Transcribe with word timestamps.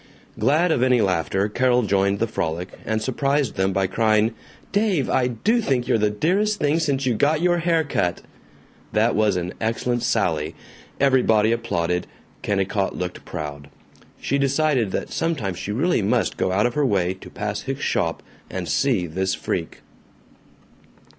Glad 0.39 0.71
of 0.71 0.81
any 0.81 0.99
laughter, 0.99 1.47
Carol 1.47 1.83
joined 1.83 2.17
the 2.17 2.25
frolic, 2.25 2.69
and 2.87 3.03
surprised 3.03 3.53
them 3.53 3.71
by 3.71 3.85
crying, 3.85 4.33
"Dave, 4.71 5.07
I 5.11 5.27
do 5.27 5.61
think 5.61 5.87
you're 5.87 5.99
the 5.99 6.09
dearest 6.09 6.59
thing 6.59 6.79
since 6.79 7.05
you 7.05 7.13
got 7.13 7.39
your 7.43 7.59
hair 7.59 7.83
cut!" 7.83 8.23
That 8.93 9.13
was 9.13 9.35
an 9.35 9.53
excellent 9.61 10.01
sally. 10.01 10.55
Everybody 10.99 11.51
applauded. 11.51 12.07
Kennicott 12.41 12.95
looked 12.97 13.25
proud. 13.25 13.69
She 14.19 14.39
decided 14.39 14.89
that 14.89 15.11
sometime 15.11 15.53
she 15.53 15.71
really 15.71 16.01
must 16.01 16.35
go 16.35 16.51
out 16.51 16.65
of 16.65 16.73
her 16.73 16.83
way 16.83 17.13
to 17.21 17.29
pass 17.29 17.61
Hicks's 17.61 17.85
shop 17.85 18.23
and 18.49 18.67
see 18.67 19.05
this 19.05 19.35
freak. 19.35 19.81